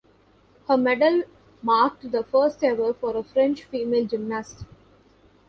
Her 0.67 0.77
medal 0.77 1.25
marked 1.61 2.11
the 2.11 2.23
first 2.23 2.63
ever 2.63 2.91
for 2.91 3.15
a 3.15 3.23
French 3.23 3.65
female 3.65 4.07
gymnast. 4.07 4.65